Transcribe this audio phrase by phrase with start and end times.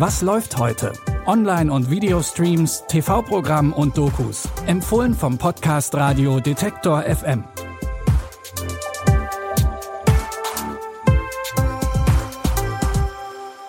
[0.00, 0.94] Was läuft heute?
[1.26, 4.48] Online- und Videostreams, TV-Programm und Dokus.
[4.64, 7.44] Empfohlen vom Podcast Radio Detektor FM.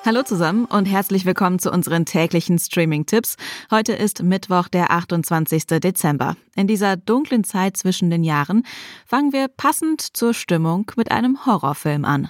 [0.05, 3.35] Hallo zusammen und herzlich willkommen zu unseren täglichen Streaming-Tipps.
[3.70, 5.66] Heute ist Mittwoch, der 28.
[5.66, 6.38] Dezember.
[6.55, 8.63] In dieser dunklen Zeit zwischen den Jahren
[9.05, 12.29] fangen wir passend zur Stimmung mit einem Horrorfilm an.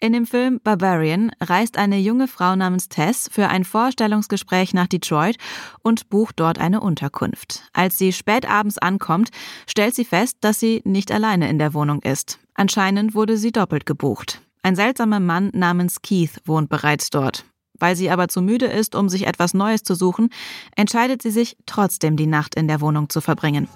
[0.00, 5.38] In dem Film Barbarian reist eine junge Frau namens Tess für ein Vorstellungsgespräch nach Detroit
[5.82, 7.62] und bucht dort eine Unterkunft.
[7.72, 9.30] Als sie spät abends ankommt,
[9.66, 12.38] stellt sie fest, dass sie nicht alleine in der Wohnung ist.
[12.54, 14.42] Anscheinend wurde sie doppelt gebucht.
[14.62, 17.46] Ein seltsamer Mann namens Keith wohnt bereits dort.
[17.78, 20.28] Weil sie aber zu müde ist, um sich etwas Neues zu suchen,
[20.74, 23.66] entscheidet sie sich, trotzdem die Nacht in der Wohnung zu verbringen.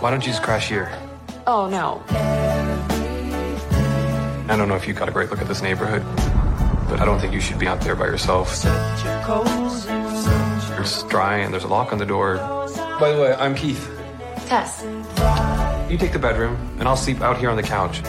[0.00, 0.88] Why don't you just crash here?
[1.46, 2.00] Oh no.
[4.50, 6.02] I don't know if you got a great look at this neighborhood,
[6.88, 8.50] but I don't think you should be out there by yourself.
[10.80, 12.38] It's dry and there's a lock on the door.
[12.98, 13.90] By the way, I'm Keith.
[14.46, 14.82] Tess.
[15.90, 18.00] You take the bedroom, and I'll sleep out here on the couch.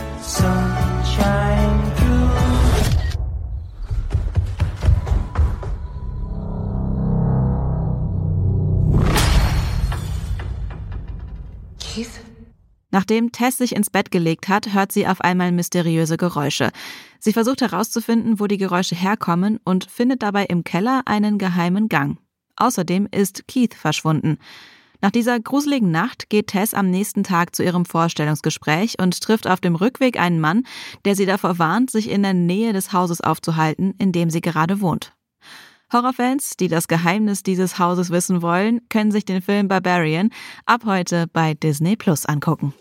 [11.80, 12.29] Keith?
[12.92, 16.72] Nachdem Tess sich ins Bett gelegt hat, hört sie auf einmal mysteriöse Geräusche.
[17.20, 22.18] Sie versucht herauszufinden, wo die Geräusche herkommen und findet dabei im Keller einen geheimen Gang.
[22.56, 24.38] Außerdem ist Keith verschwunden.
[25.02, 29.62] Nach dieser gruseligen Nacht geht Tess am nächsten Tag zu ihrem Vorstellungsgespräch und trifft auf
[29.62, 30.64] dem Rückweg einen Mann,
[31.06, 34.82] der sie davor warnt, sich in der Nähe des Hauses aufzuhalten, in dem sie gerade
[34.82, 35.14] wohnt.
[35.92, 40.30] Horrorfans, die das Geheimnis dieses Hauses wissen wollen, können sich den Film Barbarian
[40.66, 42.74] ab heute bei Disney Plus angucken.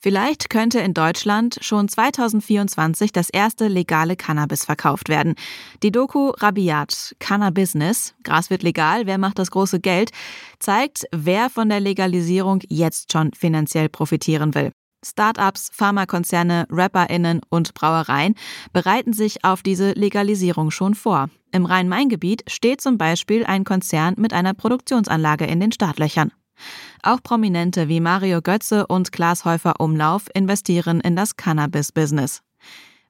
[0.00, 5.34] Vielleicht könnte in Deutschland schon 2024 das erste legale Cannabis verkauft werden.
[5.82, 10.12] Die Doku Rabiat, Cannabisness, Gras wird legal, wer macht das große Geld,
[10.60, 14.72] zeigt, wer von der Legalisierung jetzt schon finanziell profitieren will.
[15.04, 18.34] Startups, Pharmakonzerne, RapperInnen und Brauereien
[18.72, 21.28] bereiten sich auf diese Legalisierung schon vor.
[21.52, 26.32] Im Rhein-Main-Gebiet steht zum Beispiel ein Konzern mit einer Produktionsanlage in den Startlöchern.
[27.02, 32.42] Auch Prominente wie Mario Götze und Klaas Häufer Umlauf investieren in das Cannabis-Business.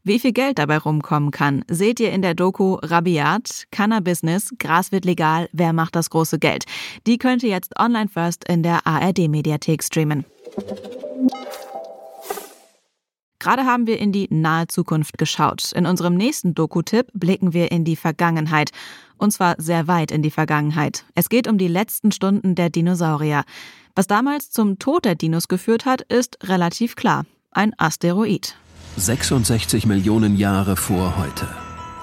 [0.04, 4.22] Wie viel Geld dabei rumkommen kann, seht ihr in der Doku Rabiat, Cannabis,
[4.58, 6.64] Gras wird legal, wer macht das große Geld?
[7.06, 10.24] Die könnt ihr jetzt online first in der ARD-Mediathek streamen.
[13.38, 15.72] Gerade haben wir in die nahe Zukunft geschaut.
[15.72, 18.70] In unserem nächsten Doku-Tipp blicken wir in die Vergangenheit.
[19.16, 21.04] Und zwar sehr weit in die Vergangenheit.
[21.14, 23.44] Es geht um die letzten Stunden der Dinosaurier.
[23.94, 27.26] Was damals zum Tod der Dinos geführt hat, ist relativ klar.
[27.50, 28.56] Ein Asteroid.
[28.96, 31.48] 66 Millionen Jahre vor heute.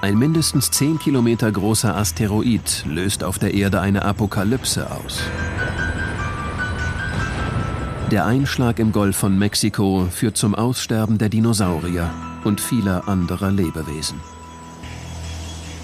[0.01, 5.21] Ein mindestens 10 Kilometer großer Asteroid löst auf der Erde eine Apokalypse aus.
[8.11, 14.21] Der Einschlag im Golf von Mexiko führt zum Aussterben der Dinosaurier und vieler anderer Lebewesen.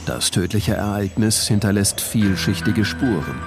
[0.05, 3.41] Das tödliche Ereignis hinterlässt vielschichtige Spuren.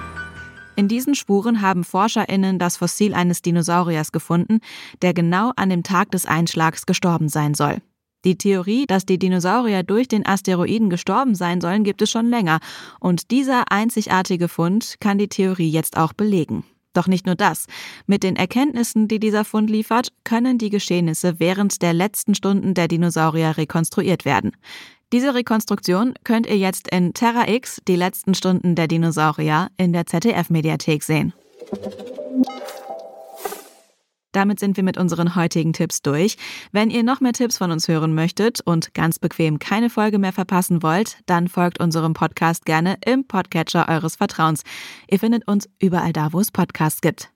[0.75, 4.59] In diesen Spuren haben ForscherInnen das Fossil eines Dinosauriers gefunden,
[5.01, 7.77] der genau an dem Tag des Einschlags gestorben sein soll.
[8.25, 12.59] Die Theorie, dass die Dinosaurier durch den Asteroiden gestorben sein sollen, gibt es schon länger,
[12.99, 16.65] und dieser einzigartige Fund kann die Theorie jetzt auch belegen.
[16.95, 17.67] Doch nicht nur das.
[18.07, 22.87] Mit den Erkenntnissen, die dieser Fund liefert, können die Geschehnisse während der letzten Stunden der
[22.87, 24.53] Dinosaurier rekonstruiert werden.
[25.11, 30.05] Diese Rekonstruktion könnt ihr jetzt in Terra X, die letzten Stunden der Dinosaurier, in der
[30.05, 31.33] ZDF-Mediathek sehen.
[34.35, 36.37] Damit sind wir mit unseren heutigen Tipps durch.
[36.73, 40.33] Wenn ihr noch mehr Tipps von uns hören möchtet und ganz bequem keine Folge mehr
[40.33, 44.63] verpassen wollt, dann folgt unserem Podcast gerne im Podcatcher eures Vertrauens.
[45.09, 47.29] Ihr findet uns überall da, wo es Podcasts gibt.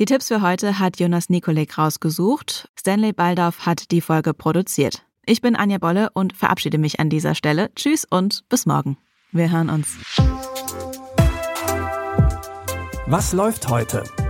[0.00, 2.70] Die Tipps für heute hat Jonas Nikolek rausgesucht.
[2.78, 5.04] Stanley Baldorf hat die Folge produziert.
[5.26, 7.70] Ich bin Anja Bolle und verabschiede mich an dieser Stelle.
[7.74, 8.96] Tschüss und bis morgen.
[9.32, 9.98] Wir hören uns.
[13.06, 14.04] Was läuft heute?